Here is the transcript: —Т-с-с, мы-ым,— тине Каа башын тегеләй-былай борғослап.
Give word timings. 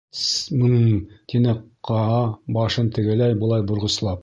—Т-с-с, 0.13 0.43
мы-ым,— 0.57 0.95
тине 1.33 1.53
Каа 1.89 2.23
башын 2.59 2.91
тегеләй-былай 2.99 3.71
борғослап. 3.73 4.19